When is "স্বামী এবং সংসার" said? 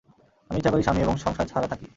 0.85-1.49